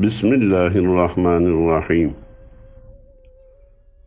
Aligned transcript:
Bismillahirrahmanirrahim. 0.00 2.14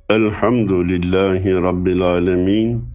Elhamdülillahi 0.09 1.53
Rabbil 1.53 2.01
alemin. 2.01 2.85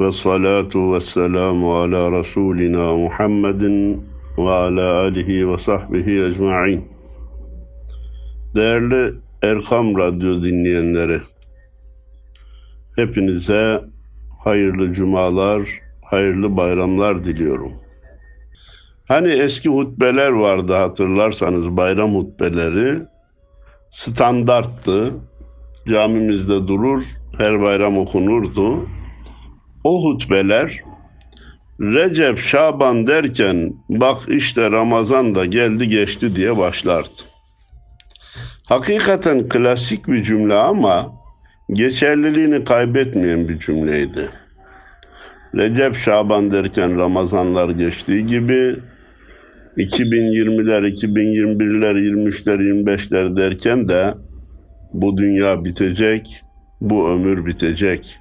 Ve 0.00 0.12
salatu 0.12 0.94
ve 0.94 1.00
selamu 1.00 1.74
ala 1.74 2.12
Resulina 2.12 2.94
Muhammedin 2.94 4.04
ve 4.38 4.50
ala 4.50 5.00
alihi 5.00 5.48
ve 5.48 5.58
sahbihi 5.58 6.24
ecma'in. 6.24 6.84
Değerli 8.54 9.14
Erkam 9.42 9.96
Radyo 9.96 10.42
dinleyenleri, 10.42 11.20
hepinize 12.96 13.84
hayırlı 14.44 14.92
cumalar, 14.92 15.62
hayırlı 16.02 16.56
bayramlar 16.56 17.24
diliyorum. 17.24 17.85
Hani 19.08 19.28
eski 19.28 19.68
hutbeler 19.68 20.30
vardı 20.30 20.74
hatırlarsanız 20.74 21.76
bayram 21.76 22.14
hutbeleri 22.14 23.02
standarttı. 23.90 25.12
Camimizde 25.88 26.68
durur, 26.68 27.02
her 27.38 27.60
bayram 27.62 27.98
okunurdu. 27.98 28.88
O 29.84 30.04
hutbeler 30.04 30.80
Recep, 31.80 32.38
Şaban 32.38 33.06
derken 33.06 33.74
bak 33.88 34.18
işte 34.28 34.70
Ramazan 34.70 35.34
da 35.34 35.46
geldi 35.46 35.88
geçti 35.88 36.36
diye 36.36 36.56
başlardı. 36.56 37.22
Hakikaten 38.64 39.48
klasik 39.48 40.08
bir 40.08 40.22
cümle 40.22 40.54
ama 40.54 41.12
geçerliliğini 41.72 42.64
kaybetmeyen 42.64 43.48
bir 43.48 43.58
cümleydi. 43.58 44.28
Recep, 45.54 45.96
Şaban 45.96 46.50
derken 46.50 46.98
Ramazanlar 46.98 47.68
geçtiği 47.68 48.26
gibi 48.26 48.76
2020'ler, 49.76 50.82
2021'ler, 50.82 51.96
23'ler, 51.96 52.58
25'ler 52.60 53.36
derken 53.36 53.88
de 53.88 54.14
bu 54.92 55.16
dünya 55.16 55.64
bitecek, 55.64 56.42
bu 56.80 57.08
ömür 57.08 57.46
bitecek. 57.46 58.18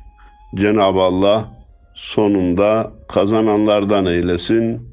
Cenab-ı 0.55 0.99
Allah 0.99 1.49
sonunda 1.93 2.93
kazananlardan 3.07 4.05
eylesin, 4.05 4.89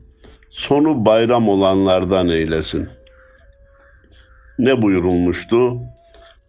sonu 0.50 1.05
bayram 1.05 1.48
olanlardan 1.48 2.28
eylesin. 2.28 2.89
Ne 4.59 4.83
buyurulmuştu? 4.83 5.78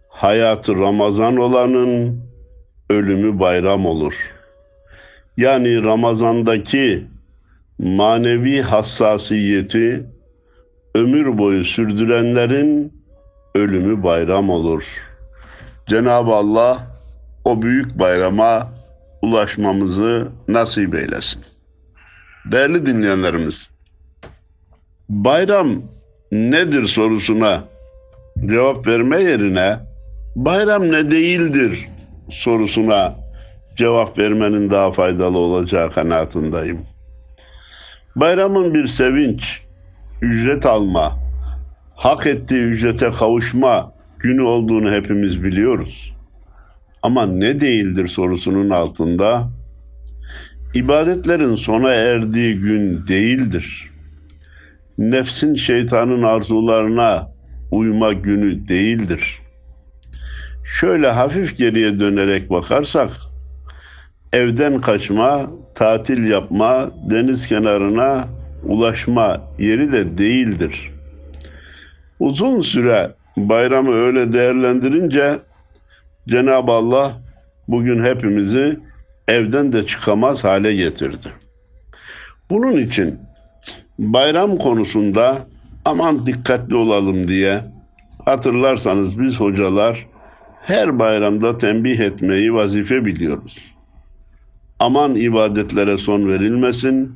Hayatı 0.09 0.75
Ramazan 0.75 1.37
olanın 1.37 2.21
ölümü 2.89 3.39
bayram 3.39 3.85
olur. 3.85 4.33
Yani 5.37 5.83
Ramazandaki 5.83 7.07
manevi 7.79 8.61
hassasiyeti 8.61 10.03
ömür 10.95 11.37
boyu 11.37 11.63
sürdürenlerin 11.63 12.93
ölümü 13.55 14.03
bayram 14.03 14.49
olur. 14.49 14.83
Cenab-ı 15.87 16.31
Allah 16.31 16.87
o 17.45 17.61
büyük 17.61 17.99
bayrama 17.99 18.71
ulaşmamızı 19.21 20.27
nasip 20.47 20.95
eylesin. 20.95 21.41
Değerli 22.51 22.85
dinleyenlerimiz, 22.85 23.69
bayram 25.09 25.69
nedir 26.31 26.87
sorusuna 26.87 27.63
cevap 28.45 28.87
verme 28.87 29.21
yerine 29.23 29.79
bayram 30.35 30.91
ne 30.91 31.11
değildir 31.11 31.89
sorusuna 32.29 33.15
cevap 33.75 34.17
vermenin 34.17 34.69
daha 34.69 34.91
faydalı 34.91 35.37
olacağı 35.37 35.91
kanaatindeyim. 35.91 36.92
Bayramın 38.15 38.73
bir 38.73 38.87
sevinç, 38.87 39.61
ücret 40.21 40.65
alma, 40.65 41.19
hak 41.95 42.27
ettiği 42.27 42.63
ücrete 42.63 43.11
kavuşma 43.11 43.93
günü 44.19 44.41
olduğunu 44.41 44.91
hepimiz 44.91 45.43
biliyoruz. 45.43 46.13
Ama 47.01 47.25
ne 47.25 47.61
değildir 47.61 48.07
sorusunun 48.07 48.69
altında 48.69 49.49
ibadetlerin 50.73 51.55
sona 51.55 51.93
erdiği 51.93 52.59
gün 52.59 53.07
değildir. 53.07 53.89
Nefsin 54.97 55.55
şeytanın 55.55 56.23
arzularına 56.23 57.31
uyma 57.71 58.13
günü 58.13 58.67
değildir. 58.67 59.39
Şöyle 60.65 61.11
hafif 61.11 61.57
geriye 61.57 61.99
dönerek 61.99 62.49
bakarsak 62.49 63.09
evden 64.33 64.81
kaçma, 64.81 65.51
tatil 65.75 66.23
yapma, 66.29 66.91
deniz 67.09 67.47
kenarına 67.47 68.27
ulaşma 68.63 69.41
yeri 69.59 69.91
de 69.91 70.17
değildir. 70.17 70.91
Uzun 72.19 72.61
süre 72.61 73.11
bayramı 73.37 73.93
öyle 73.93 74.33
değerlendirince 74.33 75.39
Cenab-ı 76.27 76.71
Allah 76.71 77.13
bugün 77.67 78.03
hepimizi 78.03 78.79
evden 79.27 79.73
de 79.73 79.85
çıkamaz 79.85 80.43
hale 80.43 80.75
getirdi. 80.75 81.27
Bunun 82.49 82.77
için 82.77 83.19
bayram 83.99 84.57
konusunda 84.57 85.37
aman 85.85 86.25
dikkatli 86.25 86.75
olalım 86.75 87.27
diye 87.27 87.61
hatırlarsanız 88.25 89.19
biz 89.19 89.39
hocalar 89.39 90.07
her 90.61 90.99
bayramda 90.99 91.57
tembih 91.57 91.99
etmeyi 91.99 92.53
vazife 92.53 93.05
biliyoruz 93.05 93.72
aman 94.83 95.15
ibadetlere 95.15 95.97
son 95.97 96.27
verilmesin. 96.27 97.15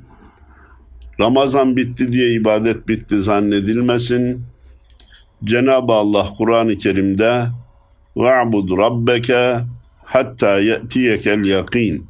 Ramazan 1.20 1.76
bitti 1.76 2.12
diye 2.12 2.30
ibadet 2.34 2.88
bitti 2.88 3.22
zannedilmesin. 3.22 4.42
Cenab-ı 5.44 5.94
Allah 5.94 6.34
Kur'an-ı 6.38 6.78
Kerim'de 6.78 7.48
ve'bud 8.18 8.78
rabbeke 8.78 9.60
hatta 10.04 10.60
ye'tiyekel 10.60 11.46
yakin. 11.46 12.08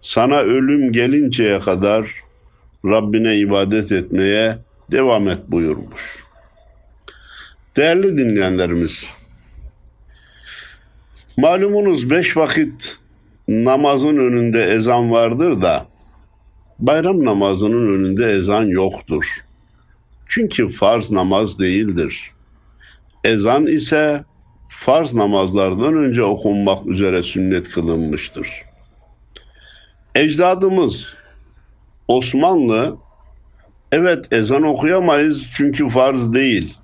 Sana 0.00 0.38
ölüm 0.38 0.92
gelinceye 0.92 1.60
kadar 1.60 2.10
Rabbine 2.84 3.36
ibadet 3.36 3.92
etmeye 3.92 4.58
devam 4.90 5.28
et 5.28 5.40
buyurmuş. 5.48 6.24
Değerli 7.76 8.18
dinleyenlerimiz, 8.18 9.04
malumunuz 11.36 12.10
beş 12.10 12.36
vakit 12.36 13.00
namazın 13.50 14.16
önünde 14.16 14.64
ezan 14.64 15.10
vardır 15.10 15.62
da 15.62 15.86
bayram 16.78 17.24
namazının 17.24 17.98
önünde 17.98 18.32
ezan 18.32 18.64
yoktur. 18.64 19.24
Çünkü 20.26 20.68
farz 20.68 21.10
namaz 21.10 21.58
değildir. 21.58 22.30
Ezan 23.24 23.66
ise 23.66 24.24
farz 24.68 25.14
namazlardan 25.14 25.94
önce 25.94 26.22
okunmak 26.22 26.86
üzere 26.86 27.22
sünnet 27.22 27.68
kılınmıştır. 27.68 28.48
Ecdadımız 30.14 31.14
Osmanlı 32.08 32.96
evet 33.92 34.32
ezan 34.32 34.62
okuyamayız 34.62 35.46
çünkü 35.54 35.88
farz 35.88 36.32
değil. 36.32 36.74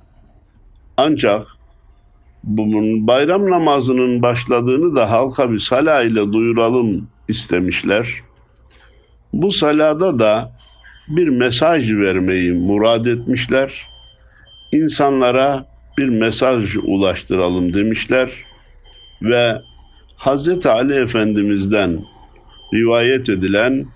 Ancak 0.97 1.56
bunun 2.47 3.07
bayram 3.07 3.51
namazının 3.51 4.23
başladığını 4.23 4.97
da 4.97 5.11
halka 5.11 5.53
bir 5.53 5.59
sala 5.59 6.03
ile 6.03 6.33
duyuralım 6.33 7.09
istemişler. 7.29 8.09
Bu 9.33 9.53
salada 9.53 10.19
da 10.19 10.53
bir 11.09 11.29
mesaj 11.29 11.91
vermeyi 11.93 12.53
murad 12.53 13.05
etmişler. 13.05 13.87
İnsanlara 14.73 15.67
bir 15.99 16.09
mesaj 16.09 16.77
ulaştıralım 16.77 17.75
demişler 17.75 18.31
ve 19.23 19.55
Hz. 20.17 20.67
Ali 20.67 20.95
Efendimiz'den 20.95 22.05
rivayet 22.75 23.29
edilen 23.29 23.87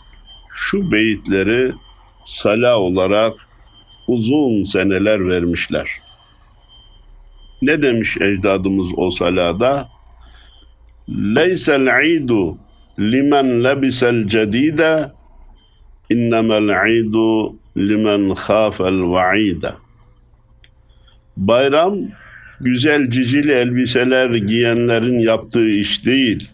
şu 0.52 0.92
beyitleri 0.92 1.72
sala 2.24 2.78
olarak 2.78 3.32
uzun 4.08 4.62
seneler 4.62 5.28
vermişler. 5.28 5.88
Ne 7.62 7.82
demiş 7.82 8.16
ecdadımız 8.20 8.86
o 8.96 9.10
salada? 9.10 9.88
Leysel 11.08 12.04
idu 12.04 12.58
limen 12.98 13.64
lebisel 13.64 14.26
cedide 14.26 15.12
innemel 16.10 16.90
idu 16.90 17.56
limen 17.76 18.34
khafel 18.34 19.00
va'ide. 19.02 19.72
Bayram 21.36 21.94
güzel 22.60 23.10
cicili 23.10 23.52
elbiseler 23.52 24.30
giyenlerin 24.30 25.18
yaptığı 25.18 25.70
iş 25.70 26.04
değil. 26.06 26.48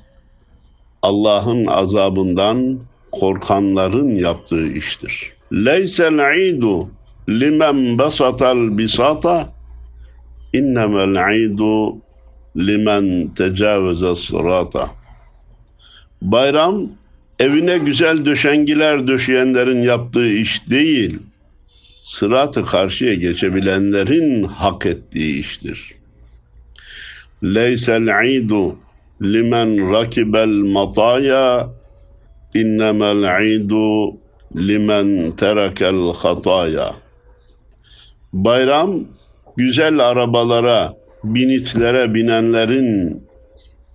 Allah'ın 1.03 1.67
azabından 1.67 2.79
korkanların 3.13 4.17
yaptığı 4.17 4.67
iştir. 4.67 5.33
Leysel 5.53 6.39
idu 6.39 6.91
limen 7.29 7.99
basatal 7.99 8.79
bisata 8.79 9.56
innemel 10.59 11.37
idu 11.37 11.97
limen 12.57 13.35
tecavüze 13.35 14.15
sırata. 14.15 14.91
Bayram 16.23 16.89
evine 17.39 17.79
güzel 17.79 18.25
döşengiler 18.25 19.07
döşeyenlerin 19.07 19.83
yaptığı 19.83 20.29
iş 20.29 20.71
değil. 20.71 21.19
sıratı 22.03 22.65
karşıya 22.65 23.15
geçebilenlerin 23.15 24.45
hak 24.45 24.87
ettiği 24.87 25.39
iştir. 25.39 25.95
Leysel 27.43 28.27
idu 28.27 28.77
limen 29.23 29.93
rakibel 29.93 30.49
mataya 30.49 31.69
innemel 32.55 33.47
idu 33.47 34.17
limen 34.57 35.37
terekel 35.37 36.13
hataya. 36.17 36.95
Bayram 38.33 39.05
güzel 39.57 39.99
arabalara, 39.99 40.95
binitlere 41.25 42.15
binenlerin 42.15 43.23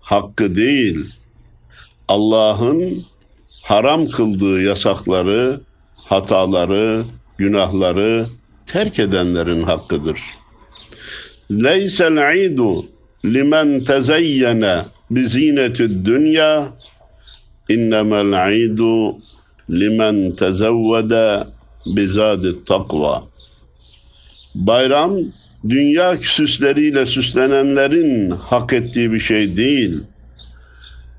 hakkı 0.02 0.56
değil, 0.56 1.06
Allah'ın 2.08 3.04
haram 3.64 4.08
kıldığı 4.08 4.62
yasakları, 4.62 5.62
hataları, 5.96 7.06
günahları 7.38 8.26
terk 8.68 9.00
edenlerin 9.00 9.64
hakkıdır. 9.64 10.20
Leysel 11.52 12.38
idu 12.38 12.86
limen 13.26 13.84
tezeyyene 13.84 14.82
bizinetid 15.12 16.06
dünya 16.06 16.68
innemel 17.70 18.54
idu 18.54 19.18
limen 19.70 20.32
tezevvede 20.32 21.44
bizadit 21.86 22.68
takva. 22.68 23.24
Bayram 24.56 25.18
dünya 25.70 26.18
süsleriyle 26.22 27.06
süslenenlerin 27.06 28.30
hak 28.30 28.74
ettiği 28.74 29.12
bir 29.12 29.20
şey 29.20 29.58
değil. 29.58 30.04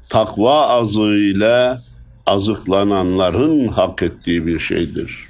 Takva 0.08 0.68
azığıyla 0.68 1.82
azıklananların 2.26 3.68
hak 3.68 4.02
ettiği 4.02 4.46
bir 4.46 4.58
şeydir. 4.58 5.28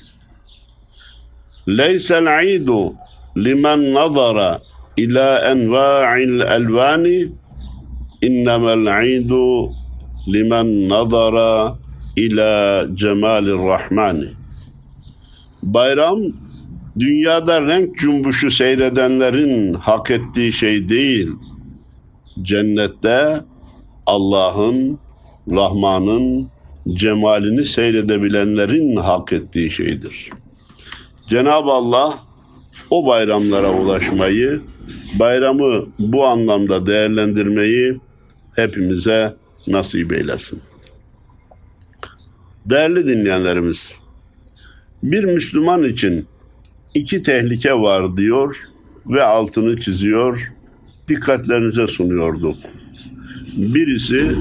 Leysel 1.69 2.47
idu 2.47 2.95
limen 3.37 3.95
nazara 3.95 4.61
ila 4.97 5.51
enva'il 5.51 6.41
elvani 6.41 7.29
innemel 8.23 9.07
idu 9.07 9.73
limen 10.29 10.89
nazara 10.89 11.79
ila 12.17 12.87
cemalir 12.95 13.59
rahmani. 13.59 14.29
Bayram 15.63 16.21
dünyada 16.99 17.67
renk 17.67 17.99
cümbüşü 17.99 18.51
seyredenlerin 18.51 19.75
hak 19.75 20.11
ettiği 20.11 20.53
şey 20.53 20.89
değil. 20.89 21.29
Cennette 22.43 23.41
Allah'ın, 24.07 24.99
Rahman'ın 25.51 26.49
cemalini 26.89 27.67
seyredebilenlerin 27.67 28.97
hak 28.97 29.33
ettiği 29.33 29.71
şeydir. 29.71 30.31
Cenab-ı 31.29 31.71
Allah 31.71 32.19
o 32.91 33.07
bayramlara 33.07 33.73
ulaşmayı, 33.73 34.61
bayramı 35.19 35.87
bu 35.99 36.27
anlamda 36.27 36.87
değerlendirmeyi 36.87 38.01
hepimize 38.57 39.37
nasip 39.67 40.13
eylesin. 40.13 40.61
Değerli 42.67 43.07
dinleyenlerimiz, 43.07 43.95
bir 45.03 45.25
Müslüman 45.25 45.83
için 45.85 46.27
iki 46.95 47.23
tehlike 47.23 47.75
var 47.75 48.17
diyor 48.17 48.57
ve 49.07 49.23
altını 49.23 49.81
çiziyor, 49.81 50.53
dikkatlerinize 51.09 51.87
sunuyorduk. 51.87 52.57
Birisi 53.57 54.37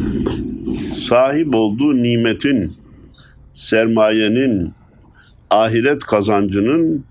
sahip 0.96 1.56
olduğu 1.56 2.04
nimetin, 2.04 2.78
sermayenin, 3.54 4.74
ahiret 5.50 6.04
kazancının, 6.04 7.06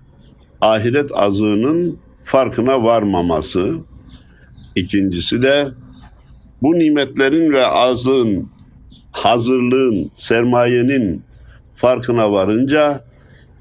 ahiret 0.61 1.11
azığının 1.13 1.97
farkına 2.23 2.83
varmaması. 2.83 3.75
İkincisi 4.75 5.41
de 5.41 5.67
bu 6.61 6.73
nimetlerin 6.73 7.53
ve 7.53 7.67
azığın, 7.67 8.49
hazırlığın, 9.11 10.09
sermayenin 10.13 11.23
farkına 11.73 12.31
varınca 12.31 13.03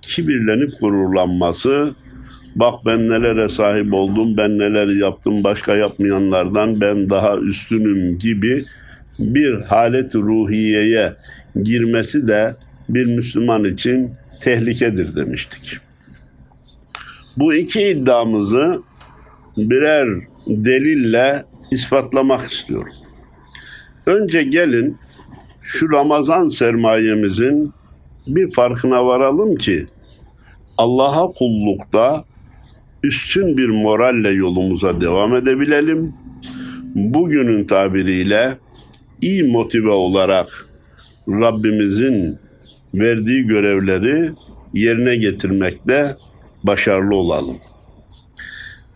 kibirlenip 0.02 0.70
gururlanması, 0.80 1.94
bak 2.56 2.74
ben 2.86 3.08
nelere 3.08 3.48
sahip 3.48 3.92
oldum, 3.92 4.36
ben 4.36 4.58
neler 4.58 4.88
yaptım 4.88 5.44
başka 5.44 5.76
yapmayanlardan 5.76 6.80
ben 6.80 7.10
daha 7.10 7.36
üstünüm 7.36 8.18
gibi 8.18 8.64
bir 9.18 9.60
halet 9.60 10.14
ruhiyeye 10.14 11.14
girmesi 11.62 12.28
de 12.28 12.56
bir 12.88 13.06
Müslüman 13.06 13.64
için 13.64 14.10
tehlikedir 14.40 15.16
demiştik. 15.16 15.76
Bu 17.36 17.54
iki 17.54 17.82
iddiamızı 17.82 18.82
birer 19.56 20.08
delille 20.46 21.44
ispatlamak 21.70 22.52
istiyorum. 22.52 22.92
Önce 24.06 24.42
gelin 24.42 24.98
şu 25.62 25.92
Ramazan 25.92 26.48
sermayemizin 26.48 27.72
bir 28.26 28.52
farkına 28.52 29.06
varalım 29.06 29.56
ki 29.56 29.86
Allah'a 30.78 31.26
kullukta 31.26 32.24
üstün 33.02 33.56
bir 33.56 33.68
moralle 33.68 34.30
yolumuza 34.30 35.00
devam 35.00 35.36
edebilelim. 35.36 36.14
Bugünün 36.94 37.64
tabiriyle 37.64 38.58
iyi 39.22 39.44
motive 39.44 39.90
olarak 39.90 40.68
Rabbimizin 41.28 42.38
verdiği 42.94 43.46
görevleri 43.46 44.30
yerine 44.74 45.16
getirmekte 45.16 46.16
başarılı 46.64 47.16
olalım. 47.16 47.56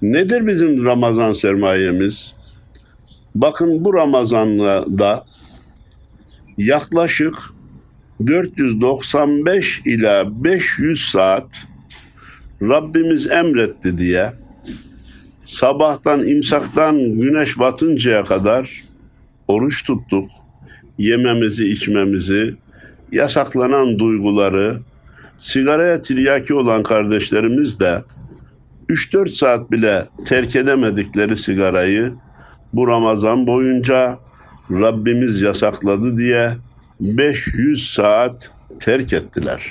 Nedir 0.03 0.47
bizim 0.47 0.85
Ramazan 0.85 1.33
sermayemiz? 1.33 2.33
Bakın 3.35 3.85
bu 3.85 3.95
Ramazan'da 3.95 5.25
yaklaşık 6.59 7.35
495 8.21 9.83
ila 9.85 10.45
500 10.45 11.01
saat 11.01 11.67
Rabbimiz 12.63 13.27
emretti 13.27 13.99
diye 13.99 14.33
sabahtan 15.45 16.29
imsaktan 16.29 16.99
güneş 16.99 17.59
batıncaya 17.59 18.25
kadar 18.25 18.85
oruç 19.49 19.85
tuttuk. 19.85 20.31
Yememizi, 20.99 21.65
içmemizi, 21.69 22.55
yasaklanan 23.13 23.99
duyguları, 23.99 24.81
sigaraya 25.37 26.01
tiryaki 26.01 26.55
olan 26.55 26.83
kardeşlerimiz 26.83 27.81
de 27.81 28.03
3-4 28.89 29.29
saat 29.29 29.71
bile 29.71 30.09
terk 30.27 30.57
edemedikleri 30.57 31.37
sigarayı 31.37 32.13
bu 32.73 32.89
Ramazan 32.89 33.47
boyunca 33.47 34.19
Rabbimiz 34.71 35.41
yasakladı 35.41 36.17
diye 36.17 36.53
500 37.01 37.91
saat 37.91 38.51
terk 38.81 39.13
ettiler. 39.13 39.63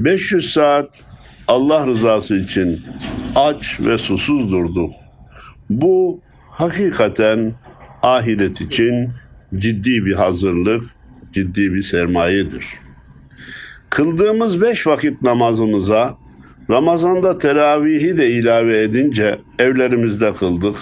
500 0.00 0.52
saat 0.52 1.04
Allah 1.48 1.86
rızası 1.86 2.36
için 2.36 2.82
aç 3.34 3.80
ve 3.80 3.98
susuz 3.98 4.50
durduk. 4.50 4.92
Bu 5.70 6.20
hakikaten 6.50 7.54
ahiret 8.02 8.60
için 8.60 9.10
ciddi 9.56 10.04
bir 10.06 10.12
hazırlık, 10.12 10.82
ciddi 11.32 11.74
bir 11.74 11.82
sermayedir. 11.82 12.66
Kıldığımız 13.90 14.60
beş 14.60 14.86
vakit 14.86 15.22
namazımıza 15.22 16.16
Ramazan'da 16.70 17.38
teravihi 17.38 18.18
de 18.18 18.30
ilave 18.30 18.82
edince 18.82 19.40
evlerimizde 19.58 20.32
kıldık. 20.32 20.76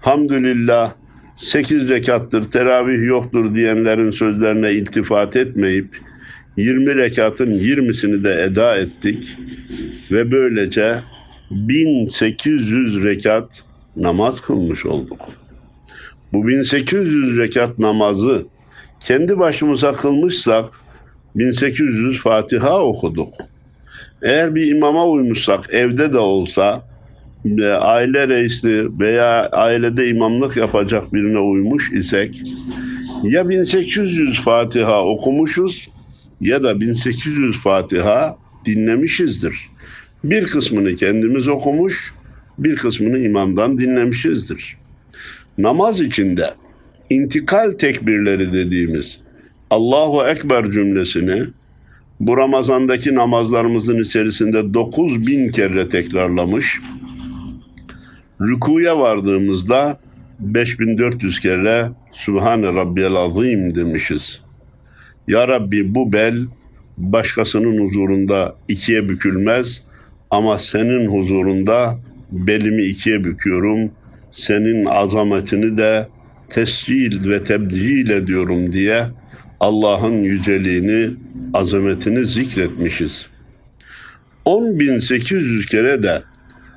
Hamdülillah 0.00 0.92
8 1.36 1.88
rekattır 1.88 2.42
teravih 2.42 3.06
yoktur 3.06 3.54
diyenlerin 3.54 4.10
sözlerine 4.10 4.72
iltifat 4.72 5.36
etmeyip 5.36 6.00
20 6.56 6.96
rekatın 6.96 7.46
20'sini 7.46 8.24
de 8.24 8.42
eda 8.42 8.76
ettik 8.76 9.36
ve 10.10 10.30
böylece 10.30 11.00
1800 11.50 13.04
rekat 13.04 13.62
namaz 13.96 14.40
kılmış 14.40 14.86
olduk. 14.86 15.20
Bu 16.32 16.48
1800 16.48 17.38
rekat 17.38 17.78
namazı 17.78 18.46
kendi 19.00 19.38
başımıza 19.38 19.92
kılmışsak 19.92 20.66
1800 21.34 22.22
Fatiha 22.22 22.82
okuduk. 22.82 23.34
Eğer 24.22 24.54
bir 24.54 24.66
imama 24.66 25.06
uymuşsak 25.06 25.74
evde 25.74 26.12
de 26.12 26.18
olsa 26.18 26.82
aile 27.80 28.28
reisli 28.28 28.98
veya 28.98 29.46
ailede 29.46 30.08
imamlık 30.08 30.56
yapacak 30.56 31.14
birine 31.14 31.38
uymuş 31.38 31.92
isek 31.92 32.42
ya 33.22 33.48
1800 33.48 34.40
Fatiha 34.40 35.04
okumuşuz 35.04 35.88
ya 36.40 36.62
da 36.62 36.80
1800 36.80 37.60
Fatiha 37.60 38.36
dinlemişizdir. 38.66 39.70
Bir 40.24 40.46
kısmını 40.46 40.96
kendimiz 40.96 41.48
okumuş, 41.48 42.14
bir 42.58 42.76
kısmını 42.76 43.18
imamdan 43.18 43.78
dinlemişizdir. 43.78 44.76
Namaz 45.58 46.00
içinde 46.00 46.50
intikal 47.10 47.72
tekbirleri 47.72 48.52
dediğimiz 48.52 49.20
Allahu 49.70 50.26
Ekber 50.26 50.70
cümlesini 50.70 51.44
bu 52.20 52.36
Ramazan'daki 52.36 53.14
namazlarımızın 53.14 54.02
içerisinde 54.02 54.74
9000 54.74 55.50
kere 55.50 55.88
tekrarlamış. 55.88 56.80
Rükuya 58.40 58.98
vardığımızda 58.98 59.98
5400 60.40 61.40
kere 61.40 61.90
Sübhane 62.12 62.66
Rabbiyel 62.66 63.14
Azim 63.14 63.74
demişiz. 63.74 64.40
Ya 65.28 65.48
Rabbi 65.48 65.94
bu 65.94 66.12
bel 66.12 66.34
başkasının 66.98 67.86
huzurunda 67.86 68.56
ikiye 68.68 69.08
bükülmez 69.08 69.84
ama 70.30 70.58
senin 70.58 71.06
huzurunda 71.06 71.98
belimi 72.32 72.82
ikiye 72.82 73.24
büküyorum. 73.24 73.90
Senin 74.30 74.84
azametini 74.84 75.78
de 75.78 76.08
tescil 76.48 77.30
ve 77.30 77.44
tebdil 77.44 78.10
ediyorum 78.10 78.72
diye 78.72 79.06
Allah'ın 79.60 80.22
yüceliğini, 80.22 81.10
azametini 81.54 82.26
zikretmişiz. 82.26 83.26
10.800 84.46 85.66
kere 85.66 86.02
de 86.02 86.22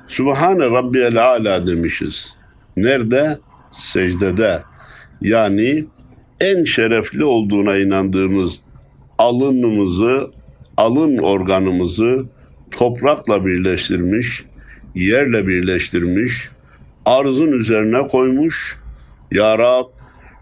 Subhane 0.08 0.64
Rabbiyel 0.64 1.24
Ala 1.24 1.66
demişiz. 1.66 2.36
Nerede? 2.76 3.38
Secdede. 3.70 4.62
Yani 5.20 5.84
en 6.40 6.64
şerefli 6.64 7.24
olduğuna 7.24 7.76
inandığımız 7.76 8.60
alınımızı, 9.18 10.30
alın 10.76 11.18
organımızı 11.18 12.26
toprakla 12.70 13.46
birleştirmiş, 13.46 14.44
yerle 14.94 15.46
birleştirmiş, 15.46 16.48
arzın 17.04 17.52
üzerine 17.52 18.06
koymuş. 18.06 18.76
Ya 19.32 19.58
Rab 19.58 19.86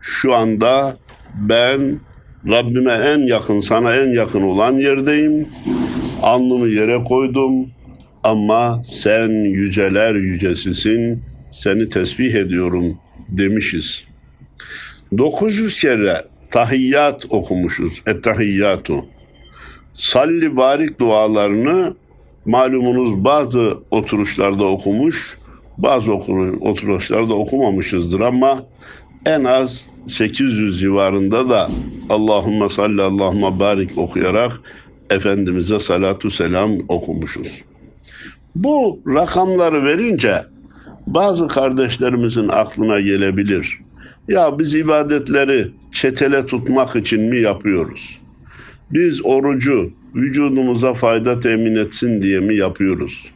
şu 0.00 0.34
anda 0.34 0.96
ben 1.34 2.00
Rabbime 2.48 2.92
en 2.92 3.26
yakın, 3.26 3.60
sana 3.60 3.96
en 3.96 4.08
yakın 4.12 4.42
olan 4.42 4.72
yerdeyim. 4.72 5.48
Alnımı 6.22 6.68
yere 6.68 7.02
koydum 7.02 7.75
ama 8.26 8.82
sen 8.84 9.30
yüceler 9.30 10.14
yücesisin, 10.14 11.22
seni 11.50 11.88
tesbih 11.88 12.34
ediyorum 12.34 12.98
demişiz. 13.28 14.04
900 15.18 15.80
kere 15.80 16.24
tahiyyat 16.50 17.26
okumuşuz. 17.30 18.02
Ettehiyyatu. 18.06 19.04
Salli 19.94 20.56
barik 20.56 21.00
dualarını 21.00 21.94
malumunuz 22.44 23.24
bazı 23.24 23.78
oturuşlarda 23.90 24.64
okumuş, 24.64 25.38
bazı 25.78 26.12
oturuşlarda 26.60 27.34
okumamışızdır 27.34 28.20
ama 28.20 28.64
en 29.26 29.44
az 29.44 29.86
800 30.08 30.80
civarında 30.80 31.48
da 31.48 31.70
Allahümme 32.08 32.68
salli 32.68 33.02
Allahümme 33.02 33.58
barik 33.58 33.98
okuyarak 33.98 34.52
Efendimiz'e 35.10 35.78
salatu 35.78 36.30
selam 36.30 36.72
okumuşuz. 36.88 37.62
Bu 38.56 39.00
rakamları 39.06 39.84
verince 39.84 40.44
bazı 41.06 41.48
kardeşlerimizin 41.48 42.48
aklına 42.48 43.00
gelebilir. 43.00 43.78
Ya 44.28 44.58
biz 44.58 44.74
ibadetleri 44.74 45.66
çetele 45.92 46.46
tutmak 46.46 46.96
için 46.96 47.20
mi 47.20 47.38
yapıyoruz? 47.38 48.20
Biz 48.90 49.24
orucu 49.24 49.92
vücudumuza 50.14 50.94
fayda 50.94 51.40
temin 51.40 51.76
etsin 51.76 52.22
diye 52.22 52.40
mi 52.40 52.56
yapıyoruz? 52.56 53.32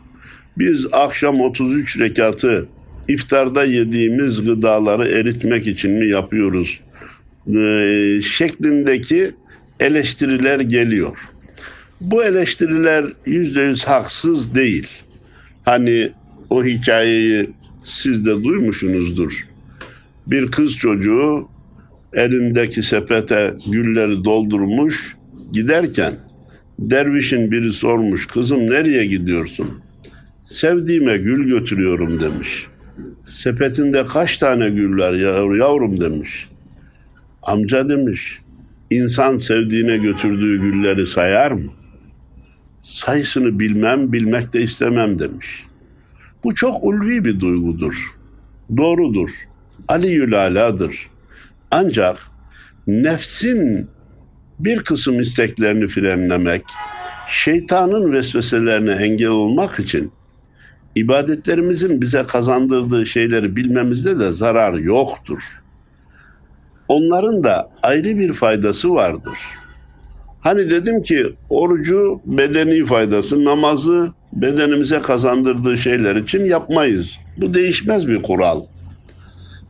Biz 0.59 0.87
akşam 0.93 1.41
33 1.41 1.99
rekatı 1.99 2.69
iftarda 3.09 3.65
yediğimiz 3.65 4.45
gıdaları 4.45 5.09
eritmek 5.09 5.67
için 5.67 5.91
mi 5.91 6.11
yapıyoruz? 6.11 6.81
Ee, 7.55 8.21
şeklindeki 8.23 9.35
eleştiriler 9.81 10.61
geliyor. 10.61 11.17
Bu 12.01 12.25
eleştiriler 12.25 13.05
yüzde 13.27 13.61
yüz 13.61 13.85
haksız 13.85 14.55
değil. 14.55 14.89
Hani 15.71 16.13
o 16.51 16.65
hikayeyi 16.65 17.51
siz 17.83 18.27
de 18.27 18.45
duymuşsunuzdur. 18.45 19.47
Bir 20.27 20.51
kız 20.51 20.77
çocuğu 20.77 21.49
elindeki 22.13 22.83
sepete 22.83 23.55
gülleri 23.67 24.25
doldurmuş 24.25 25.17
giderken 25.53 26.15
dervişin 26.79 27.53
biri 27.53 27.73
sormuş 27.73 28.27
kızım 28.27 28.71
nereye 28.71 29.07
gidiyorsun? 29.07 29.81
Sevdiğime 30.45 31.17
gül 31.17 31.49
götürüyorum 31.49 32.21
demiş. 32.21 32.67
Sepetinde 33.25 34.05
kaç 34.05 34.37
tane 34.39 34.69
güller 34.69 35.13
yavrum 35.57 36.01
demiş. 36.01 36.49
Amca 37.43 37.89
demiş 37.89 38.41
insan 38.91 39.37
sevdiğine 39.37 39.97
götürdüğü 39.97 40.61
gülleri 40.61 41.07
sayar 41.07 41.53
mı? 41.53 41.73
Sayısını 42.83 43.61
bilmem, 43.61 44.13
bilmek 44.13 44.53
de 44.53 44.63
istemem 44.63 45.19
demiş. 45.19 45.67
Bu 46.45 46.55
çok 46.55 46.85
ulvi 46.85 47.25
bir 47.25 47.41
duygudur. 47.41 48.17
Doğrudur. 48.77 49.31
Ali 49.89 50.09
Yülaladır. 50.09 51.11
Ancak 51.71 52.17
nefsin 52.87 53.89
bir 54.59 54.79
kısım 54.79 55.21
isteklerini 55.21 55.89
frenlemek, 55.89 56.65
şeytanın 57.29 58.13
vesveselerine 58.13 58.93
engel 58.93 59.29
olmak 59.29 59.81
için 59.81 60.13
ibadetlerimizin 60.95 62.03
bize 62.03 62.23
kazandırdığı 62.23 63.07
şeyleri 63.07 63.57
bilmemizde 63.57 64.19
de 64.19 64.33
zarar 64.33 64.73
yoktur. 64.75 65.43
Onların 66.89 67.45
da 67.45 67.71
ayrı 67.83 68.19
bir 68.19 68.33
faydası 68.33 68.91
vardır. 68.91 69.39
Hani 70.41 70.71
dedim 70.71 71.03
ki 71.03 71.33
orucu 71.51 72.21
bedeni 72.25 72.87
faydası, 72.87 73.45
namazı 73.45 74.13
bedenimize 74.33 74.99
kazandırdığı 74.99 75.79
şeyler 75.79 76.17
için 76.17 76.45
yapmayız. 76.45 77.19
Bu 77.37 77.55
değişmez 77.55 78.09
bir 78.09 78.23
kural. 78.23 78.63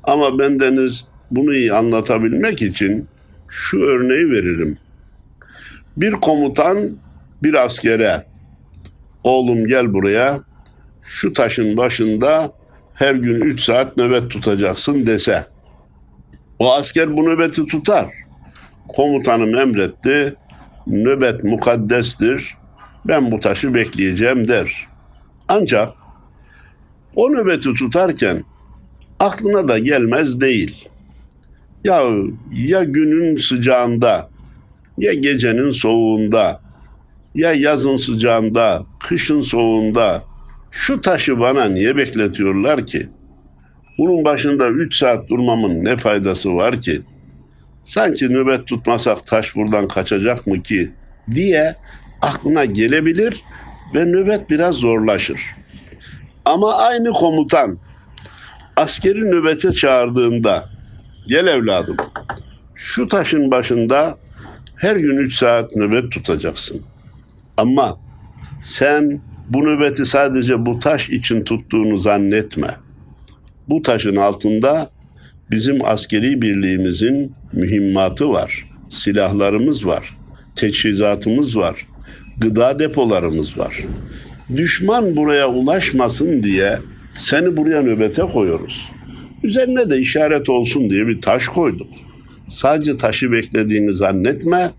Ama 0.04 0.38
bendeniz 0.38 1.04
bunu 1.30 1.54
iyi 1.54 1.72
anlatabilmek 1.72 2.62
için 2.62 3.06
şu 3.48 3.78
örneği 3.78 4.30
veririm. 4.30 4.78
Bir 5.96 6.12
komutan 6.12 6.90
bir 7.42 7.64
askere 7.64 8.24
oğlum 9.24 9.66
gel 9.66 9.94
buraya 9.94 10.40
şu 11.02 11.32
taşın 11.32 11.76
başında 11.76 12.52
her 12.94 13.14
gün 13.14 13.40
3 13.40 13.60
saat 13.60 13.96
nöbet 13.96 14.30
tutacaksın 14.30 15.06
dese. 15.06 15.46
O 16.58 16.72
asker 16.72 17.16
bu 17.16 17.24
nöbeti 17.24 17.66
tutar. 17.66 18.06
Komutanım 18.88 19.58
emretti. 19.58 20.36
Nöbet 20.90 21.44
mukaddestir. 21.44 22.56
Ben 23.04 23.32
bu 23.32 23.40
taşı 23.40 23.74
bekleyeceğim 23.74 24.48
der. 24.48 24.88
Ancak 25.48 25.88
o 27.16 27.32
nöbeti 27.32 27.74
tutarken 27.74 28.42
aklına 29.20 29.68
da 29.68 29.78
gelmez 29.78 30.40
değil. 30.40 30.88
Ya 31.84 32.02
ya 32.52 32.84
günün 32.84 33.36
sıcağında 33.36 34.28
ya 34.98 35.12
gecenin 35.12 35.70
soğuğunda 35.70 36.60
ya 37.34 37.52
yazın 37.52 37.96
sıcağında, 37.96 38.86
kışın 39.00 39.40
soğuğunda 39.40 40.22
şu 40.70 41.00
taşı 41.00 41.40
bana 41.40 41.64
niye 41.64 41.96
bekletiyorlar 41.96 42.86
ki? 42.86 43.08
Bunun 43.98 44.24
başında 44.24 44.68
3 44.68 44.96
saat 44.96 45.28
durmamın 45.28 45.84
ne 45.84 45.96
faydası 45.96 46.54
var 46.54 46.80
ki? 46.80 47.02
Sanki 47.84 48.28
nöbet 48.28 48.66
tutmasak 48.66 49.26
taş 49.26 49.56
buradan 49.56 49.88
kaçacak 49.88 50.46
mı 50.46 50.62
ki? 50.62 50.90
diye 51.34 51.76
aklına 52.22 52.64
gelebilir 52.64 53.42
ve 53.94 54.04
nöbet 54.04 54.50
biraz 54.50 54.74
zorlaşır. 54.74 55.40
Ama 56.44 56.74
aynı 56.74 57.10
komutan 57.10 57.78
askeri 58.76 59.30
nöbete 59.30 59.72
çağırdığında 59.72 60.68
gel 61.26 61.46
evladım 61.46 61.96
şu 62.74 63.08
taşın 63.08 63.50
başında 63.50 64.18
her 64.76 64.96
gün 64.96 65.16
3 65.16 65.34
saat 65.34 65.76
nöbet 65.76 66.12
tutacaksın. 66.12 66.82
Ama 67.56 67.98
sen 68.62 69.20
bu 69.48 69.58
nöbeti 69.66 70.06
sadece 70.06 70.66
bu 70.66 70.78
taş 70.78 71.10
için 71.10 71.44
tuttuğunu 71.44 71.98
zannetme. 71.98 72.76
Bu 73.68 73.82
taşın 73.82 74.16
altında 74.16 74.90
bizim 75.50 75.84
askeri 75.84 76.42
birliğimizin 76.42 77.36
mühimmatı 77.52 78.30
var, 78.30 78.66
silahlarımız 78.88 79.86
var, 79.86 80.16
teçhizatımız 80.56 81.56
var, 81.56 81.86
gıda 82.38 82.78
depolarımız 82.78 83.58
var. 83.58 83.84
Düşman 84.56 85.16
buraya 85.16 85.48
ulaşmasın 85.48 86.42
diye 86.42 86.78
seni 87.14 87.56
buraya 87.56 87.82
nöbete 87.82 88.22
koyuyoruz. 88.22 88.88
Üzerine 89.42 89.90
de 89.90 89.98
işaret 89.98 90.48
olsun 90.48 90.90
diye 90.90 91.06
bir 91.06 91.20
taş 91.20 91.48
koyduk. 91.48 91.88
Sadece 92.48 92.96
taşı 92.96 93.32
beklediğini 93.32 93.94
zannetme. 93.94 94.70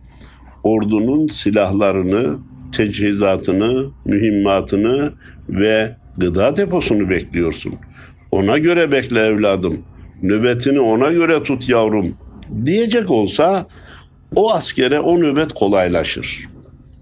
Ordunun 0.63 1.27
silahlarını, 1.27 2.39
teçhizatını, 2.71 3.91
mühimmatını 4.05 5.13
ve 5.49 5.95
gıda 6.17 6.57
deposunu 6.57 7.09
bekliyorsun. 7.09 7.73
Ona 8.31 8.57
göre 8.57 8.91
bekle 8.91 9.19
evladım. 9.19 9.85
Nöbetini 10.21 10.79
ona 10.79 11.11
göre 11.11 11.43
tut 11.43 11.69
yavrum 11.69 12.17
diyecek 12.65 13.11
olsa 13.11 13.67
o 14.35 14.53
askere 14.53 14.99
o 14.99 15.19
nöbet 15.19 15.53
kolaylaşır. 15.53 16.47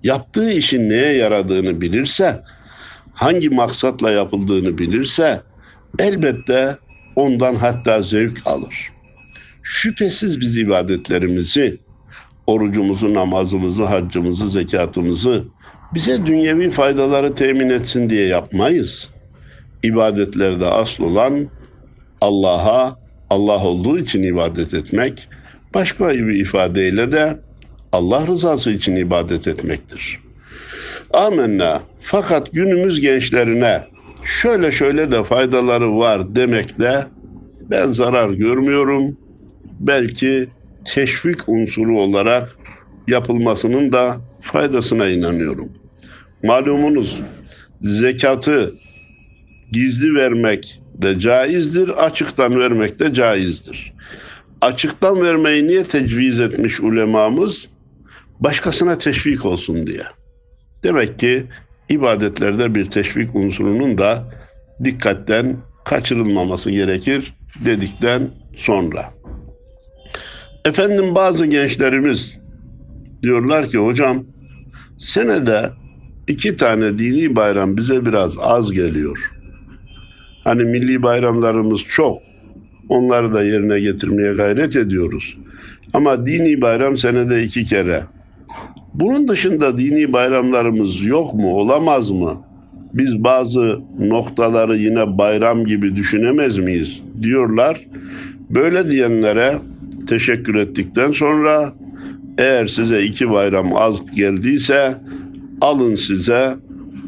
yaptığı 0.03 0.51
işin 0.51 0.89
neye 0.89 1.13
yaradığını 1.13 1.81
bilirse, 1.81 2.41
hangi 3.13 3.49
maksatla 3.49 4.11
yapıldığını 4.11 4.77
bilirse 4.77 5.41
elbette 5.99 6.77
ondan 7.15 7.55
hatta 7.55 8.01
zevk 8.01 8.41
alır. 8.45 8.91
Şüphesiz 9.63 10.39
biz 10.39 10.57
ibadetlerimizi, 10.57 11.77
orucumuzu, 12.47 13.13
namazımızı, 13.13 13.83
haccımızı, 13.83 14.49
zekatımızı 14.49 15.43
bize 15.93 16.25
dünyevi 16.25 16.71
faydaları 16.71 17.35
temin 17.35 17.69
etsin 17.69 18.09
diye 18.09 18.27
yapmayız. 18.27 19.09
İbadetlerde 19.83 20.65
asıl 20.65 21.03
olan 21.03 21.47
Allah'a 22.21 22.99
Allah 23.29 23.63
olduğu 23.63 24.00
için 24.00 24.24
ibadet 24.24 24.74
etmek, 24.74 25.27
başka 25.74 26.09
bir 26.09 26.36
ifadeyle 26.36 27.12
de 27.12 27.39
Allah 27.91 28.27
rızası 28.27 28.71
için 28.71 28.95
ibadet 28.95 29.48
etmektir. 29.48 30.19
Amenna. 31.13 31.81
Fakat 32.01 32.51
günümüz 32.51 33.01
gençlerine 33.01 33.83
şöyle 34.24 34.71
şöyle 34.71 35.12
de 35.12 35.24
faydaları 35.24 35.98
var 35.98 36.36
demekle 36.36 37.05
ben 37.69 37.91
zarar 37.91 38.29
görmüyorum. 38.29 39.17
Belki 39.79 40.48
teşvik 40.86 41.50
unsuru 41.50 42.00
olarak 42.00 42.50
yapılmasının 43.07 43.91
da 43.91 44.17
faydasına 44.41 45.07
inanıyorum. 45.07 45.69
Malumunuz 46.43 47.21
zekatı 47.81 48.75
gizli 49.71 50.15
vermek 50.15 50.81
de 51.01 51.20
caizdir, 51.20 52.06
açıktan 52.06 52.60
vermek 52.60 53.00
de 53.00 53.13
caizdir. 53.13 53.94
Açıktan 54.62 55.22
vermeyi 55.22 55.68
niye 55.68 55.84
tecviz 55.84 56.39
etmiş 56.39 56.79
ulemamız? 56.79 57.68
Başkasına 58.39 58.98
teşvik 58.98 59.46
olsun 59.46 59.88
diye. 59.88 60.03
Demek 60.84 61.20
ki 61.20 61.46
ibadetlerde 61.89 62.75
bir 62.75 62.86
teşvik 62.86 63.36
unsurunun 63.36 63.98
da 63.98 64.34
dikkatten 64.84 65.58
kaçırılmaması 65.86 66.72
gerekir 66.72 67.34
dedikten 67.65 68.29
sonra. 68.56 69.13
Efendim 70.65 71.15
bazı 71.15 71.46
gençlerimiz 71.46 72.39
diyorlar 73.22 73.70
ki 73.70 73.77
hocam 73.77 74.24
senede 74.98 75.70
iki 76.27 76.56
tane 76.56 76.98
dini 76.98 77.36
bayram 77.36 77.77
bize 77.77 78.06
biraz 78.06 78.38
az 78.39 78.72
geliyor. 78.72 79.38
Hani 80.43 80.63
milli 80.63 81.03
bayramlarımız 81.03 81.81
çok. 81.89 82.17
Onları 82.89 83.34
da 83.34 83.43
yerine 83.43 83.79
getirmeye 83.79 84.34
gayret 84.34 84.75
ediyoruz. 84.75 85.38
Ama 85.93 86.25
dini 86.25 86.62
bayram 86.62 86.98
senede 86.98 87.43
iki 87.43 87.65
kere. 87.65 88.03
Bunun 88.93 89.27
dışında 89.27 89.77
dini 89.77 90.13
bayramlarımız 90.13 91.05
yok 91.05 91.34
mu, 91.34 91.55
olamaz 91.55 92.12
mı? 92.12 92.41
Biz 92.93 93.24
bazı 93.24 93.79
noktaları 94.00 94.77
yine 94.77 95.17
bayram 95.17 95.65
gibi 95.65 95.96
düşünemez 95.96 96.58
miyiz 96.58 97.01
diyorlar. 97.22 97.88
Böyle 98.50 98.91
diyenlere 98.91 99.60
teşekkür 100.08 100.55
ettikten 100.55 101.12
sonra 101.12 101.74
eğer 102.38 102.67
size 102.67 103.03
iki 103.03 103.31
bayram 103.31 103.75
az 103.75 104.15
geldiyse 104.15 104.98
alın 105.62 105.96
size 105.96 106.55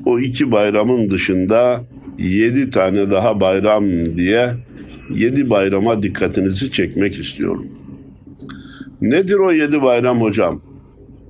o 0.06 0.20
iki 0.20 0.52
bayramın 0.52 1.10
dışında 1.10 1.82
yedi 2.22 2.70
tane 2.70 3.12
daha 3.12 3.40
bayram 3.40 4.16
diye 4.16 4.54
yedi 5.10 5.50
bayrama 5.50 6.04
dikkatinizi 6.04 6.72
çekmek 6.72 7.20
istiyorum. 7.20 7.68
Nedir 9.01 9.36
o 9.36 9.51
yedi 9.51 9.82
bayram 9.82 10.22
hocam? 10.22 10.62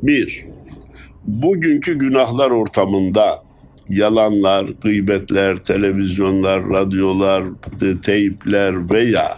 Bir, 0.04 0.46
bugünkü 1.24 1.94
günahlar 1.94 2.52
ortamında 2.52 3.44
yalanlar, 3.90 4.66
gıybetler, 4.84 5.58
televizyonlar, 5.58 6.70
radyolar, 6.70 7.44
teypler 8.04 8.90
veya 8.90 9.38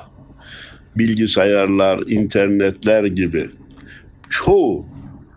bilgisayarlar, 0.96 2.00
internetler 2.08 3.04
gibi 3.04 3.50
çoğu 4.30 4.86